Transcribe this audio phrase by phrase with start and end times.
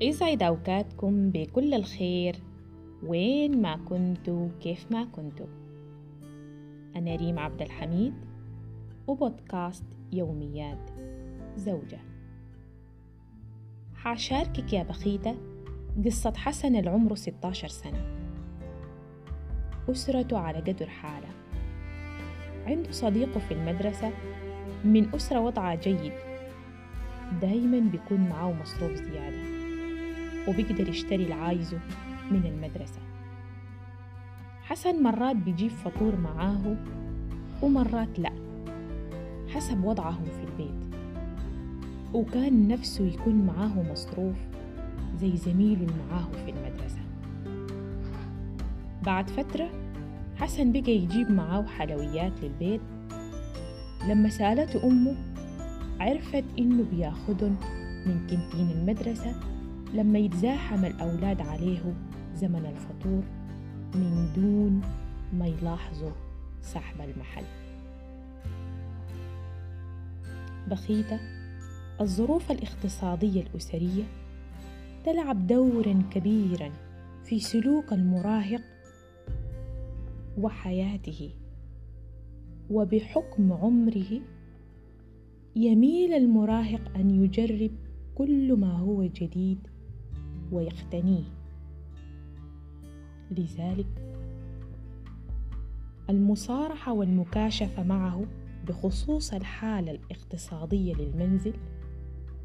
[0.00, 2.36] يسعد أوقاتكم بكل الخير
[3.02, 5.46] وين ما كنتوا كيف ما كنتوا.
[6.96, 8.14] أنا ريم عبد الحميد
[9.06, 10.90] وبودكاست يوميات
[11.56, 11.98] زوجة.
[13.94, 15.36] حاشاركك يا بخيتة
[16.04, 18.16] قصة حسن العمر 16 سنة.
[19.90, 21.28] أسرته على قدر حالة.
[22.66, 24.10] عنده صديقه في المدرسة
[24.84, 26.12] من أسرة وضعها جيد.
[27.40, 29.55] دايما بيكون معاه مصروف زيادة.
[30.48, 31.78] وبيقدر يشتري العايزه
[32.30, 33.00] من المدرسة.
[34.62, 36.76] حسن مرات بيجيب فطور معاه
[37.62, 38.32] ومرات لأ
[39.48, 40.96] حسب وضعهم في البيت.
[42.14, 44.36] وكان نفسه يكون معاه مصروف
[45.20, 47.00] زي زميله معاه في المدرسة.
[49.02, 49.68] بعد فترة
[50.36, 52.80] حسن بقى يجيب معاه حلويات للبيت.
[54.08, 55.16] لما سألته أمه
[56.00, 57.54] عرفت إنه بياخدن
[58.06, 59.34] من كنتين المدرسة
[59.94, 61.94] لما يتزاحم الأولاد عليه
[62.34, 63.22] زمن الفطور
[63.94, 64.80] من دون
[65.32, 66.12] ما يلاحظوا
[66.62, 67.44] سحب المحل.
[70.70, 71.20] بخيتة
[72.00, 74.04] الظروف الاقتصادية الأسرية
[75.04, 76.70] تلعب دورا كبيرا
[77.24, 78.62] في سلوك المراهق
[80.38, 81.30] وحياته
[82.70, 84.20] وبحكم عمره
[85.56, 87.70] يميل المراهق أن يجرب
[88.14, 89.58] كل ما هو جديد
[90.52, 91.24] ويقتنيه.
[93.30, 93.86] لذلك
[96.10, 98.24] المصارحة والمكاشفة معه
[98.68, 101.54] بخصوص الحالة الاقتصادية للمنزل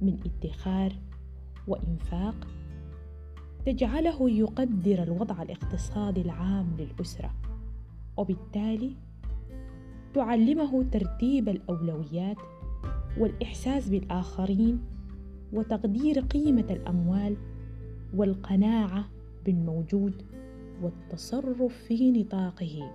[0.00, 0.92] من ادخار
[1.68, 2.46] وإنفاق
[3.66, 7.34] تجعله يقدر الوضع الاقتصادي العام للأسرة
[8.16, 8.96] وبالتالي
[10.14, 12.36] تعلمه ترتيب الأولويات
[13.18, 14.80] والإحساس بالآخرين
[15.52, 17.36] وتقدير قيمة الأموال
[18.16, 19.04] والقناعة
[19.44, 20.22] بالموجود
[20.82, 22.92] والتصرف في نطاقه.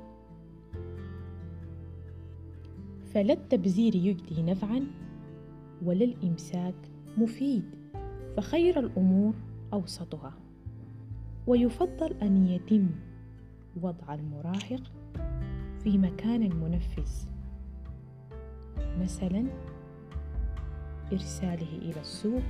[3.13, 4.85] فلا التبذير يجدي نفعا
[5.85, 6.75] ولا الإمساك
[7.17, 7.63] مفيد
[8.37, 9.33] فخير الأمور
[9.73, 10.33] أوسطها.
[11.47, 12.89] ويفضل أن يتم
[13.81, 14.83] وضع المراهق
[15.83, 17.29] في مكان منفذ
[19.01, 19.45] مثلا
[21.13, 22.41] إرساله إلى السوق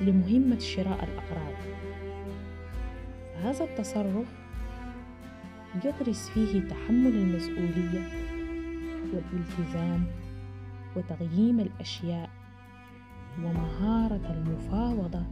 [0.00, 1.54] لمهمة شراء الأغراض.
[3.42, 4.26] هذا التصرف
[5.84, 8.08] يغرس فيه تحمل المسؤولية
[9.12, 10.04] والالتزام
[10.96, 12.30] وتقييم الأشياء
[13.44, 15.22] ومهارة المفاوضة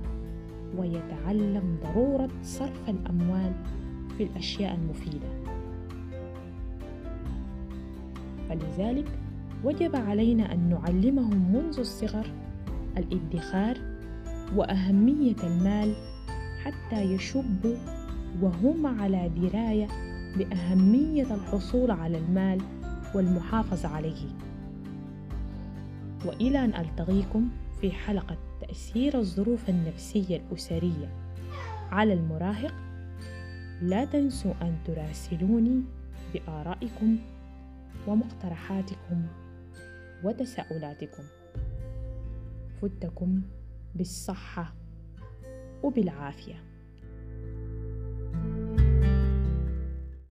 [0.77, 3.53] ويتعلم ضرورة صرف الأموال
[4.19, 5.29] في الأشياء المفيدة.
[8.49, 9.09] فلذلك
[9.65, 12.27] وجب علينا أن نعلمهم منذ الصغر
[12.97, 13.77] الادخار
[14.57, 15.95] وأهمية المال
[16.65, 17.77] حتى يشبوا
[18.43, 19.89] وهم على دراية
[20.37, 22.61] بأهمية الحصول على المال
[23.15, 24.27] والمحافظة عليه.
[26.25, 27.49] وإلى أن ألتقيكم
[27.81, 31.09] في حلقة تأثير الظروف النفسية الأسرية
[31.91, 32.75] على المراهق
[33.83, 35.83] لا تنسوا أن تراسلوني
[36.35, 37.17] بآرائكم
[38.07, 39.27] ومقترحاتكم
[40.25, 41.23] وتساؤلاتكم.
[42.83, 43.43] فدتكم
[43.95, 44.75] بالصحة
[45.83, 46.72] وبالعافية.